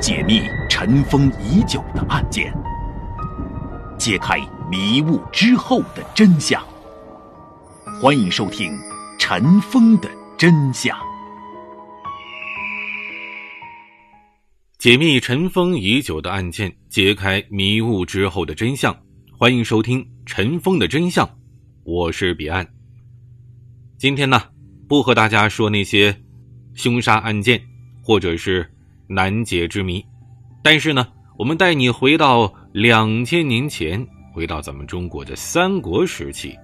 [0.00, 2.52] 解密尘封已久的案件，
[3.98, 4.38] 揭开
[4.70, 6.62] 迷雾之后的真相。
[8.00, 8.72] 欢迎收听
[9.18, 10.96] 《尘封的真相》，
[14.78, 18.96] 解密尘封已久的案件，揭开迷雾之后的真相。
[19.38, 21.26] 欢迎收听《尘封的真相》，
[21.84, 22.66] 我是彼岸。
[23.98, 24.42] 今天呢，
[24.88, 26.16] 不和大家说那些
[26.74, 27.62] 凶杀案件，
[28.02, 28.68] 或者是。
[29.08, 30.02] 难解之谜，
[30.62, 31.06] 但是呢，
[31.36, 36.56] 我们带你回到两千年前，回到咱们中国的三国时期，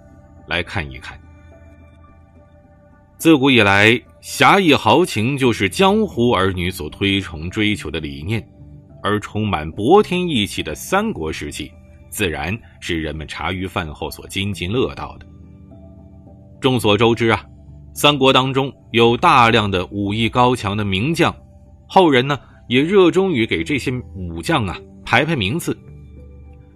[0.46, 1.20] 来看一看。
[3.18, 8.42] 自古以来，侠义豪情就是江湖儿女所推崇追求的理念，
[9.02, 11.70] 而充满博天义气的三国时期，
[12.08, 15.26] 自然是人们茶余饭后所津津乐道的。
[16.60, 17.44] 众所周知啊，
[17.94, 21.34] 三国当中有大量的武艺高强的名将。
[21.86, 25.76] 后人呢也热衷于给这些武将啊排排名次。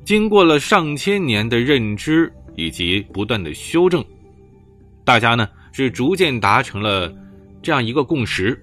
[0.05, 4.05] 经过了上千年的认知以及不断的修正，
[5.05, 7.13] 大家呢是逐渐达成了
[7.63, 8.61] 这样一个共识：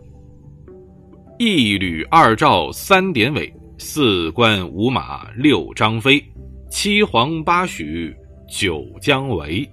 [1.37, 6.21] 一吕二赵三典韦，四关五马六张飞，
[6.69, 8.13] 七黄八许
[8.49, 9.67] 九姜维。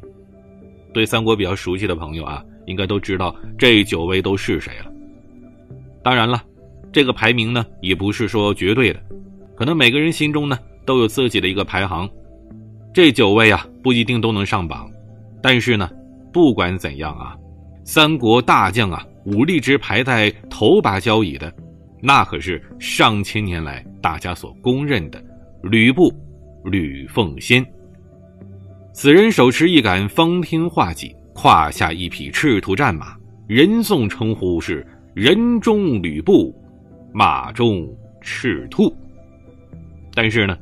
[0.95, 4.93] 对三国比较熟悉的朋友啊，应该都知道这九位都是谁了。
[6.03, 6.43] 当然了。
[6.93, 8.99] 这个排名呢，也不是说绝对的，
[9.55, 12.09] 可能每个人心中呢都有自己的一个排行。
[12.95, 14.91] 这九位啊，不一定都能上榜，
[15.43, 15.91] 但是呢，
[16.33, 17.37] 不管怎样啊，
[17.85, 21.53] 三国大将啊，武力值排在头把交椅的，
[22.01, 25.23] 那可是上千年来大家所公认的
[25.65, 26.11] 吕布、
[26.65, 27.63] 吕奉先。
[28.95, 33.15] 此人手持一杆方天画戟，胯下一匹赤兔战马，
[33.47, 34.85] 人送称呼是
[35.15, 36.53] “人中吕布”。
[37.13, 37.87] 马中
[38.23, 38.95] 赤兔，
[40.15, 40.57] 但是呢，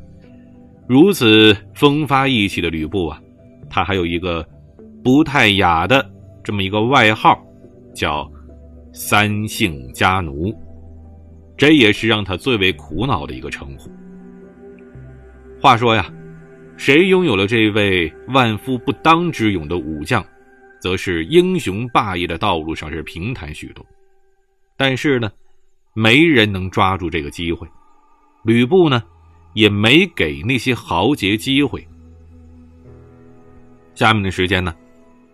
[0.89, 3.21] 如此风发意气的吕布啊，
[3.71, 4.47] 他还有一个
[5.03, 6.05] 不太雅的
[6.43, 7.41] 这么一个外号，
[7.95, 8.29] 叫
[8.93, 10.53] “三姓家奴”，
[11.57, 13.91] 这也是让他最为苦恼的一个称呼。
[15.61, 16.13] 话说呀，
[16.77, 20.25] 谁拥有了这位万夫不当之勇的武将，
[20.85, 23.83] 则是英雄霸业的道路上是平坦许多。
[24.77, 25.33] 但是呢。
[25.97, 27.69] 没人能抓住这个机会，
[28.43, 29.01] 吕布呢，
[29.53, 31.87] 也没给那些豪杰机会。
[33.95, 34.75] 下面的时间呢，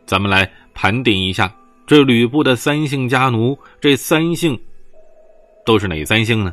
[0.04, 1.50] 咱们来盘点一下
[1.86, 4.60] 这吕布的三姓家奴，这三姓
[5.64, 6.52] 都是哪三姓呢？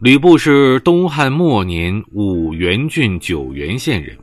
[0.00, 4.14] 吕布是东汉末年五原郡九原县人，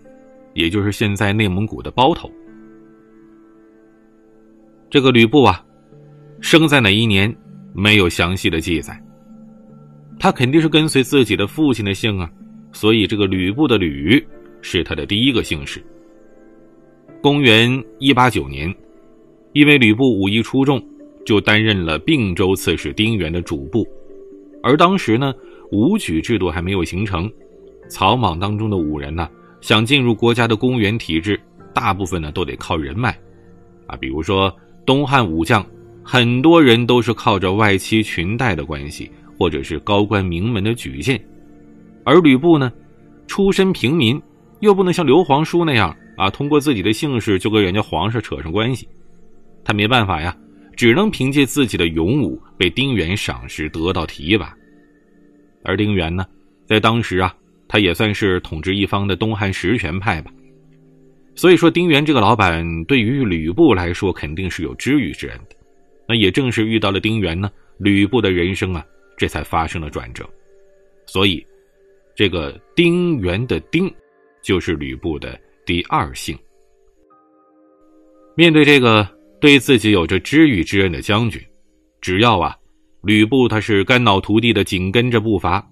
[0.56, 2.28] 也就是现在内蒙古的包头。
[4.90, 5.62] 这个吕布啊。
[6.42, 7.34] 生在哪一年，
[7.74, 9.02] 没有详细的记载。
[10.20, 12.30] 他肯定是跟随自己的父亲的姓啊，
[12.72, 14.24] 所以这个吕布的吕
[14.62, 15.84] 是他的第一个姓氏。
[17.20, 18.72] 公元一八九年，
[19.54, 20.80] 因为吕布武艺出众，
[21.26, 23.88] 就担任了并州刺史丁原的主簿。
[24.62, 25.34] 而当时呢，
[25.72, 27.32] 武举制度还没有形成，
[27.90, 29.28] 草莽当中的武人呢，
[29.62, 31.40] 想进入国家的公务员体制，
[31.74, 33.10] 大部分呢都得靠人脉，
[33.88, 34.56] 啊，比如说
[34.86, 35.66] 东汉武将。
[36.08, 41.20] 很多人都是靠着外戚裙带的关系，或者是高官名门的举荐，
[42.04, 42.72] 而吕布呢，
[43.26, 44.22] 出身平民，
[44.60, 48.88] 又不能像刘皇叔那样啊，通过自己的姓氏就跟人家皇上扯上关系，
[49.64, 50.38] 他没办法呀，
[50.76, 54.56] 只能凭借自己的勇武被丁原赏识，得到提拔。
[55.64, 56.24] 而丁原呢，
[56.68, 57.36] 在当时啊，
[57.68, 60.32] 他也算是统治一方的东汉实权派吧，
[61.36, 65.56] 所以说丁原这个老板对于吕布来说肯定是有知遇之恩的。
[66.08, 68.86] 那也正是遇到了丁原呢，吕布的人生啊，
[69.18, 70.24] 这才发生了转折。
[71.08, 71.44] 所以，
[72.16, 73.92] 这个丁原的丁，
[74.44, 76.38] 就是吕布的第二姓。
[78.36, 79.08] 面对这个
[79.40, 81.42] 对自己有着知遇之恩的将军，
[82.02, 82.56] 只要啊，
[83.02, 85.68] 吕布他是肝脑涂地的紧跟着步伐，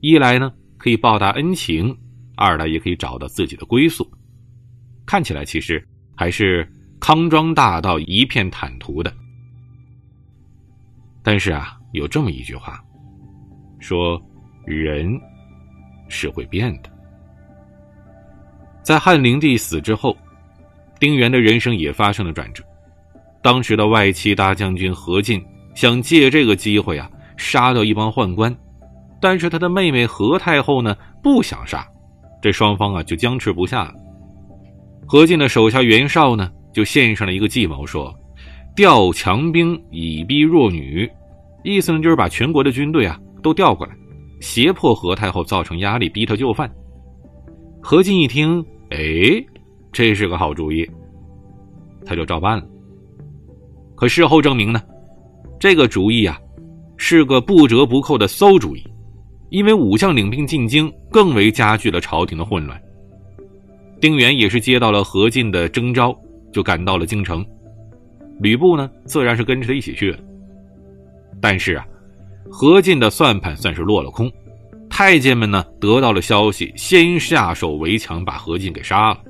[0.00, 0.52] 一来呢
[0.82, 1.96] 可以报答恩情，
[2.34, 4.10] 二来也可以找到自己的归宿。
[5.06, 5.80] 看起来其实
[6.16, 6.68] 还是
[6.98, 9.14] 康庄大道一片坦途的。
[11.22, 12.82] 但是啊，有这么一句话，
[13.78, 14.20] 说
[14.64, 15.16] 人
[16.08, 16.90] 是会变的。
[18.82, 20.16] 在汉灵帝死之后，
[20.98, 22.64] 丁原的人生也发生了转折。
[23.40, 25.40] 当时的外戚大将军何进
[25.76, 28.52] 想借这个机会啊，杀掉一帮宦官，
[29.22, 31.86] 但是他的妹妹何太后呢，不想杀，
[32.42, 33.94] 这双方啊就僵持不下了。
[35.06, 38.12] 何进的手下袁绍呢，就献上了一个计谋，说
[38.74, 41.08] ：“调强兵以逼弱女，
[41.62, 43.94] 意思呢就是把全国的军队啊都调过来，
[44.40, 46.68] 胁迫何太后造成压力，逼她就范。
[47.80, 48.98] 何进一听，哎，
[49.92, 50.88] 这是个好主意，
[52.04, 52.64] 他就照办了。
[53.94, 54.82] 可事后证明呢，
[55.60, 56.36] 这个主意啊，
[56.96, 58.82] 是个不折不扣的馊主意，
[59.52, 62.82] 因为武将领兵进京，更为加剧了朝廷的混乱。
[64.00, 66.18] 丁原也是接到了何进的征召，
[66.50, 67.44] 就赶到了京城。
[68.40, 70.18] 吕布呢，自然是跟着他一起去了。
[71.38, 71.86] 但是啊，
[72.50, 74.32] 何进的算盘算是落了空，
[74.88, 79.20] 太监们呢得到了消息，先下手为强，把何进给杀了。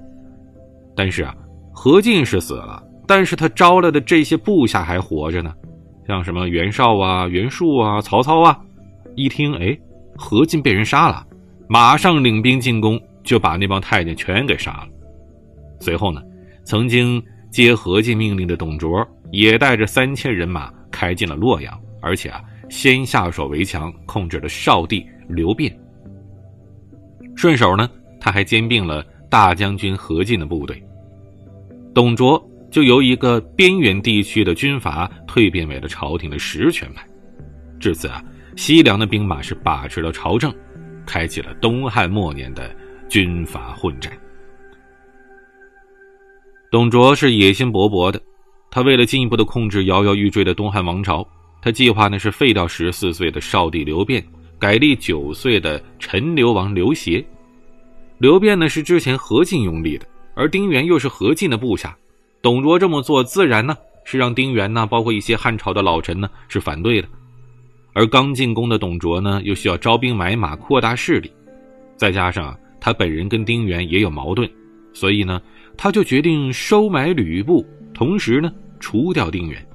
[0.95, 1.35] 但是啊，
[1.73, 5.53] 何进是死了，但是他招来的这些部下还活着呢，
[6.07, 8.57] 像什么袁绍啊、袁术啊、曹操啊，
[9.17, 9.77] 一听哎，
[10.23, 11.27] 何进被人杀了，
[11.69, 14.89] 马上领兵进攻，就把那帮太监全给杀了。
[15.81, 16.23] 随后呢，
[16.65, 17.23] 曾经。
[17.53, 25.71] 接何进命令的董卓也带着三千人马开进了洛阳，而且啊，先下手为强，控制了少帝刘辩。
[27.37, 27.87] 顺手呢，
[28.19, 30.83] 他还兼并了大将军何进的部队。
[31.95, 37.07] 董卓就由一个边远地区的军阀蜕变为了朝廷的实权派。
[37.79, 38.25] 至此啊，
[38.57, 40.53] 西凉的兵马是把持了朝政，
[41.07, 42.75] 开启了东汉末年的
[43.09, 44.13] 军阀混战。
[46.71, 48.21] 董卓是野心勃勃的，
[48.71, 51.27] 他为了进一步的控制摇摇欲坠的东汉王朝，
[51.61, 54.25] 他计划呢是废掉十四岁的少帝刘辩，
[54.59, 57.25] 改立九岁的陈留王刘协。
[58.19, 61.97] 刘辩呢是之前何进拥立的，而丁原又是何进的部下，
[62.41, 67.09] 董卓这么做自然呢是让丁原呢，包括一些汉朝的老臣呢是反对的。
[67.93, 71.31] 而刚进宫的董卓呢又需要招兵买马，扩大势力，
[71.97, 74.49] 再加上他本人跟丁原也有矛盾，
[74.93, 75.41] 所以呢。
[75.75, 79.67] 他就决定收买吕布，同时呢除掉丁原。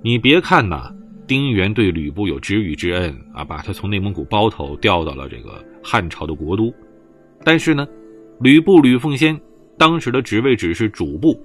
[0.00, 0.94] 你别看呐，
[1.26, 6.72] 丁原对吕布有知遇之恩啊，把他从内蒙古包头调到了这个汉朝的国都。
[7.44, 7.86] 但是呢，
[8.38, 9.38] 吕布吕奉先
[9.76, 11.38] 当时的职位只是主簿，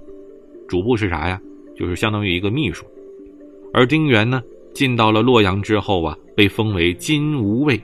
[0.67, 1.41] 主簿是啥呀？
[1.75, 2.85] 就是相当于一个秘书。
[3.73, 4.43] 而丁原呢，
[4.77, 7.81] 进到了洛阳之后啊，被封为金吾卫。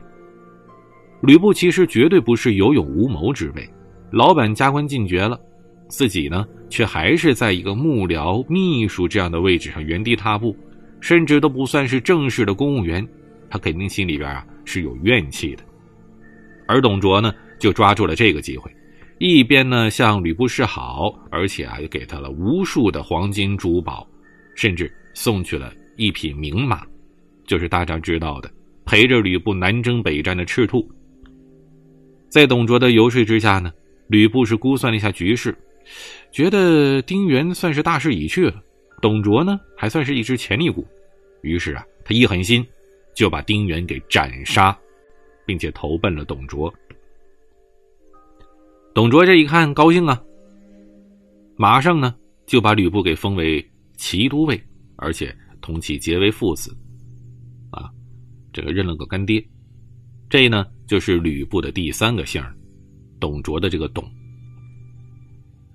[1.24, 3.68] 吕布其实绝对不是有勇无谋之辈。
[4.12, 5.36] 老板加官进爵了，
[5.88, 10.56] 自己呢却还是在一个幕僚、秘书这样的位置上原地踏步，
[11.02, 13.04] 甚至都不算是正式的公务员，
[13.50, 15.64] 他肯定心里边啊是有怨气的。
[16.68, 18.72] 而董卓呢，就抓住了这个机会，
[19.18, 24.08] 一边呢向吕布示好，而且啊也给他了无数的黄金珠宝，
[24.54, 26.86] 甚至送去了一匹名马，
[27.46, 28.52] 就是大家知道的
[28.86, 30.88] 陪着吕布南征北战的赤兔。
[32.30, 33.72] 在董卓的游说之下呢。
[34.10, 35.58] 吕布是估算了一下局势，
[36.30, 38.62] 觉得丁原算是大势已去了，
[39.02, 40.86] 董卓呢还算是一只潜力股，
[41.42, 42.64] 于是啊，他一狠心
[43.16, 44.78] 就把丁原给斩杀，
[45.48, 46.72] 并且投奔了董卓。
[48.94, 50.22] 董卓这一看高兴啊，
[51.56, 52.14] 马上呢
[52.46, 54.62] 就把吕布给封为骑都尉，
[54.98, 56.78] 而且同其结为父子，
[57.72, 57.90] 啊，
[58.52, 59.44] 这个认了个干爹。
[60.30, 62.44] 这呢就是吕布的第三个姓
[63.20, 64.04] 董卓的这个董，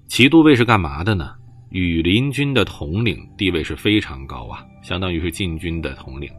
[0.09, 1.35] 齐都尉是干嘛的呢？
[1.71, 6.31] 羽林军的统领地位是非常高啊，相当于是禁军的统领。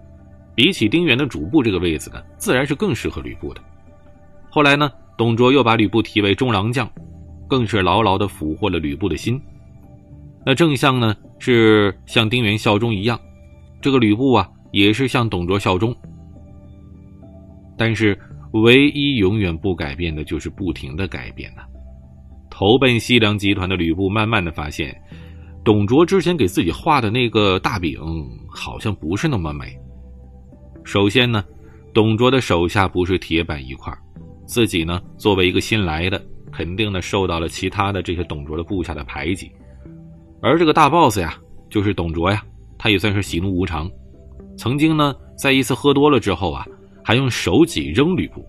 [0.56, 3.64] 比起丁原的主簿这个位子呢，自然是更适合吕布的。
[4.50, 6.92] 后来呢，董卓又把吕布提为中郎将，
[7.48, 9.42] 更是牢牢的俘获了吕布的心。
[10.46, 13.20] 那正像呢是像丁原效忠一样，
[13.82, 15.96] 这个吕布啊也是向董卓效忠，
[17.78, 18.18] 但是。
[18.54, 21.62] 唯一永远不改变的就是不停的改变呐。
[22.50, 25.00] 投奔西凉集团的吕布，慢慢的发现，
[25.64, 28.02] 董卓之前给自己画的那个大饼
[28.50, 29.80] 好像不是那么美。
[30.84, 31.46] 首先呢，
[31.94, 33.96] 董卓的手下不是铁板一块，
[34.48, 36.20] 自己呢作为一个新来的，
[36.52, 39.48] 肯定呢受到了其他的这些董卓的部下的排挤。
[40.42, 41.38] 而这个大 boss 呀，
[41.70, 42.44] 就是董卓呀，
[42.80, 43.88] 他也算是喜怒无常。
[44.58, 46.66] 曾经呢，在一次喝多了之后啊。
[47.02, 48.46] 还用手戟扔吕布，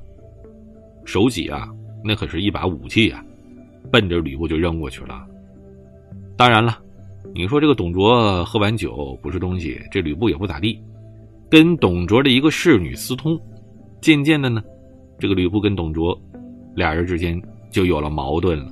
[1.06, 1.66] 手戟啊，
[2.04, 3.24] 那可是一把武器啊，
[3.90, 5.24] 奔着吕布就扔过去了。
[6.36, 6.78] 当然了，
[7.34, 10.78] 你说这个董卓喝完酒不是东西，这吕布也不咋地，
[11.48, 13.40] 跟董卓的一个侍女私通，
[14.02, 14.62] 渐渐的呢，
[15.18, 16.14] 这个吕布跟董卓
[16.74, 18.70] 俩人之间就有了矛盾了。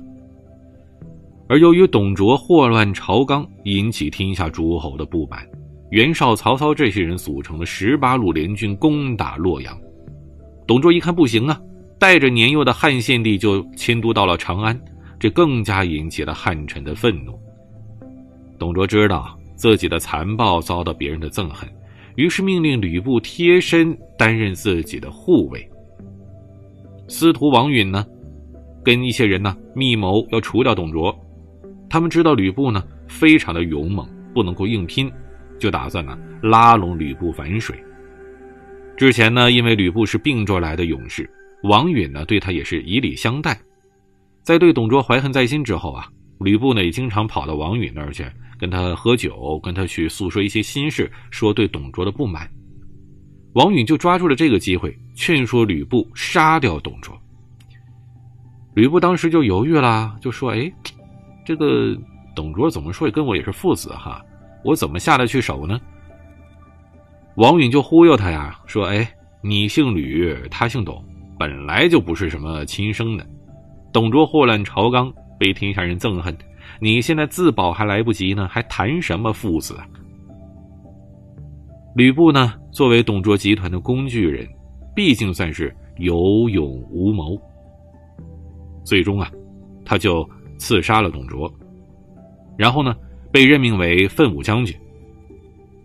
[1.49, 5.43] 而由于董卓祸乱朝纲，引起天下诸侯的不满。
[5.89, 9.75] 袁绍、曹操这些人组成了十八路联军攻打洛阳，
[10.67, 11.59] 董卓一看不行啊，
[11.97, 14.79] 带着年幼的汉献帝就迁都到了长安，
[15.19, 17.33] 这更加引起了汉臣的愤怒。
[18.59, 21.67] 董卓知道自己的残暴遭到别人的憎恨，
[22.15, 25.67] 于是命令吕布贴身担任自己的护卫。
[27.07, 28.05] 司徒王允呢，
[28.83, 31.11] 跟一些人呢密谋要除掉董卓，
[31.89, 35.11] 他们知道吕布呢非常的勇猛，不能够硬拼，
[35.57, 37.75] 就打算呢拉拢吕布反水。
[38.95, 41.29] 之前呢，因为吕布是并州来的勇士，
[41.63, 43.59] 王允呢对他也是以礼相待。
[44.43, 46.07] 在对董卓怀恨在心之后啊，
[46.39, 48.25] 吕布呢也经常跑到王允那儿去。
[48.59, 52.45] 跟他喝酒，跟他去诉说一些心事，说对董卓的不满。
[53.53, 57.17] 王允就抓住了这个机会，劝说吕布杀掉董卓。
[58.73, 60.69] 吕布当时就犹豫了，就说：“哎，
[61.49, 61.97] 这个
[62.35, 64.23] 董卓怎么说也跟我也是父子哈，
[64.63, 65.81] 我怎么下得去手呢？”
[67.37, 71.03] 王允就忽悠他呀，说：“哎，你姓吕，他姓董，
[71.39, 73.25] 本来就不是什么亲生的。
[73.91, 76.37] 董卓祸乱朝纲，被天下人憎恨。”
[76.79, 79.87] 你现在自保还来不及呢，还谈什么父子啊？
[81.95, 84.47] 吕布呢，作为董卓集团的工具人，
[84.95, 87.35] 毕竟算是有勇无谋。
[88.83, 89.31] 最终啊，
[89.83, 90.29] 他就
[90.59, 91.51] 刺杀了董卓，
[92.55, 92.95] 然后呢，
[93.31, 94.75] 被任命为奋武将军。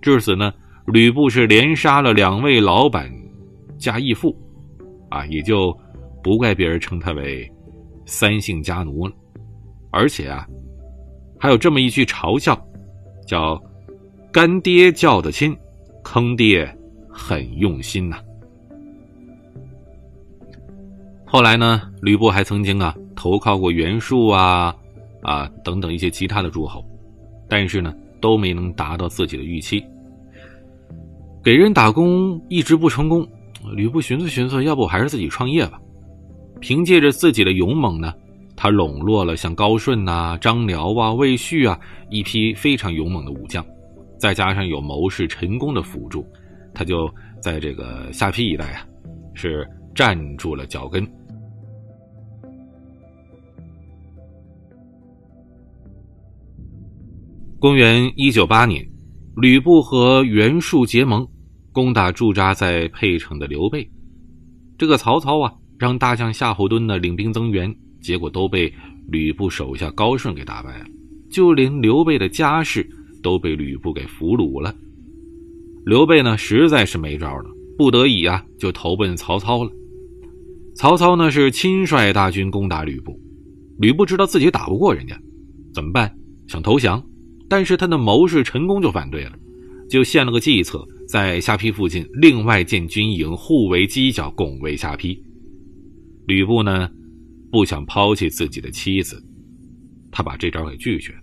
[0.03, 0.53] 至此呢，
[0.87, 3.11] 吕布是连杀了两位老板
[3.79, 4.37] 加义父，
[5.09, 5.75] 啊，也就
[6.23, 7.51] 不怪别人称他为
[8.05, 9.15] 三姓家奴了，
[9.91, 10.47] 而且啊。
[11.39, 12.59] 还有这么一句嘲笑，
[13.27, 13.63] 叫
[14.33, 15.55] “干爹叫的亲，
[16.03, 16.67] 坑爹
[17.11, 18.19] 很用心呐”。
[21.35, 24.73] 后来呢，吕布还曾经啊投靠过袁术啊
[25.21, 26.81] 啊等等一些其他的诸侯，
[27.49, 29.85] 但是呢都没能达到自己的预期。
[31.43, 33.27] 给人打工一直不成功，
[33.75, 35.81] 吕布寻思寻思，要不还是自己创业吧。
[36.61, 38.15] 凭借着自己的勇猛呢。
[38.55, 41.77] 他笼络了像高顺呐、张辽啊、魏续啊
[42.11, 43.67] 一批非常勇猛的武将，
[44.19, 46.25] 再加上有谋士陈宫的辅助，
[46.73, 48.87] 他就在这个下邳一带啊，
[49.35, 51.05] 是站住了脚跟。
[57.65, 58.87] 公元一九八年，
[59.37, 61.27] 吕布和袁术结盟，
[61.73, 63.91] 攻打驻扎在沛城的刘备。
[64.77, 67.75] 这个曹操啊，让大将夏侯惇呢领兵增援。
[68.03, 68.71] 结果都被
[69.09, 70.85] 吕布手下高顺给打败了，
[71.31, 72.87] 就连刘备的家世
[73.23, 74.75] 都被吕布给俘虏了。
[75.87, 79.71] 刘备呢，实在是没招了，不得已啊，就投奔曹操了。
[80.77, 83.19] 曹操呢，是亲率大军攻打吕布，
[83.79, 85.19] 吕布知道自己打不过人家，
[85.73, 86.15] 怎么办？
[86.47, 87.03] 想投降，
[87.49, 89.33] 但是他的谋士陈宫就反对了，
[89.89, 95.19] 就献了个计策，在下邳附近另外建军营，互为犄角，拱卫下邳。
[96.27, 96.91] 吕布呢？
[97.53, 99.25] 不想抛弃自己的妻子，
[100.11, 101.21] 他把这招给拒绝了。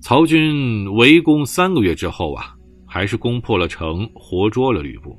[0.00, 2.54] 曹军围攻三个月之后啊，
[2.86, 5.14] 还是攻破了城，活捉了吕布。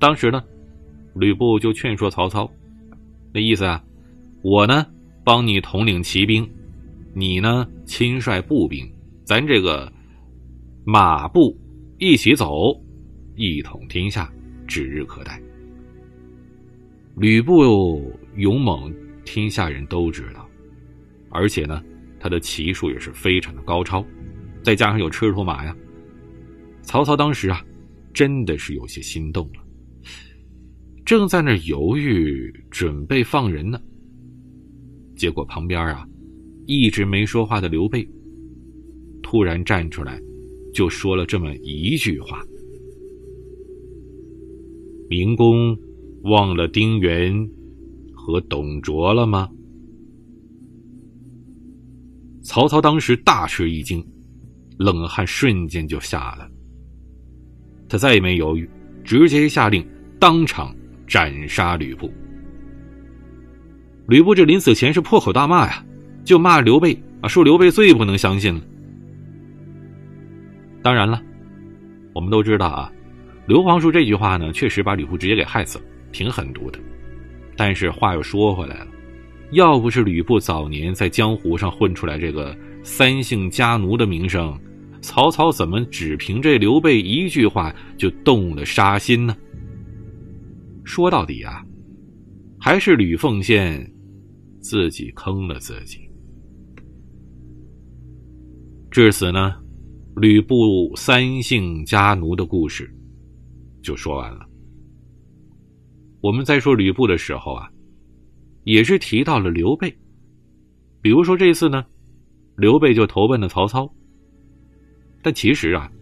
[0.00, 0.42] 当时呢，
[1.14, 2.50] 吕布就劝说曹操，
[3.32, 3.80] 那意思啊，
[4.42, 4.84] 我呢
[5.24, 6.44] 帮你统领骑兵，
[7.18, 8.86] 你呢亲率步兵，
[9.24, 9.90] 咱这个
[10.84, 11.58] 马步
[11.96, 12.78] 一起走，
[13.36, 14.30] 一统天下
[14.68, 15.40] 指日可待。
[17.16, 18.94] 吕布勇猛，
[19.24, 20.46] 天下人都知道，
[21.30, 21.82] 而且呢，
[22.20, 24.04] 他的骑术也是非常的高超，
[24.62, 25.74] 再加上有赤兔马呀。
[26.82, 27.64] 曹操当时啊，
[28.12, 29.64] 真的是有些心动了，
[31.02, 33.80] 正在那犹豫，准备放人呢。
[35.16, 36.06] 结果旁边啊，
[36.66, 38.06] 一直没说话的刘备，
[39.22, 40.20] 突然站出来，
[40.74, 42.42] 就说了这么一句话
[45.08, 45.76] ：“明公。”
[46.22, 47.32] 忘了丁原
[48.12, 49.48] 和董卓了吗？
[52.42, 54.04] 曹操当时大吃一惊，
[54.76, 56.50] 冷汗瞬间就下了。
[57.88, 58.68] 他再也没犹豫，
[59.04, 59.86] 直接下令
[60.18, 60.74] 当场
[61.06, 62.10] 斩杀吕布。
[64.08, 65.86] 吕布这临死前是破口大骂呀，
[66.26, 66.92] 就骂刘备
[67.22, 68.60] 啊，说刘备最不能相信了。
[70.82, 71.22] 当然了，
[72.12, 72.92] 我们都知道啊，
[73.46, 75.84] 刘皇叔这句话呢，确实把吕布直接给害死了。
[76.12, 76.78] 挺狠毒的，
[77.56, 78.88] 但是话又说回来了，
[79.50, 84.58] 要不是吕布早年在江湖上混出来这个三姓家奴的名声，
[85.02, 89.36] 曹操怎么只凭这刘备一句话就动了杀心呢？
[90.84, 91.62] 说到底啊，
[92.58, 93.84] 还是吕奉先
[94.60, 96.05] 自己坑了自己。
[98.96, 99.54] 至此呢，
[100.16, 102.90] 吕布三姓家奴的故事
[103.82, 104.40] 就说完了。
[106.22, 107.68] 我们在说吕布的时候啊，
[108.64, 109.94] 也是提到了刘备。
[111.02, 111.84] 比如说这次呢，
[112.56, 113.86] 刘备就投奔了曹操，
[115.22, 115.92] 但其实啊，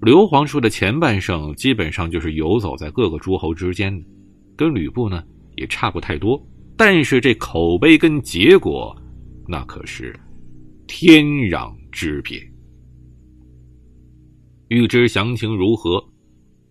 [0.00, 4.06] 刘皇叔的前半生基本上就是游走在各个诸侯之间的，
[4.56, 5.20] 跟吕布呢
[5.56, 6.40] 也差不太多。
[6.76, 8.96] 但是这口碑跟结果，
[9.48, 10.16] 那可是
[10.86, 12.40] 天壤之别。
[14.68, 16.02] 欲知详情如何，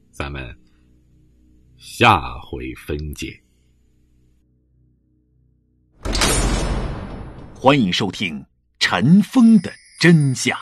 [0.09, 0.57] 咱们
[1.75, 3.37] 下回分解。
[7.53, 8.39] 欢迎收听
[8.79, 10.57] 《尘封的真相》。